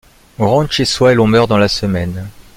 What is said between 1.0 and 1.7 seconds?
et l’on meurt dans la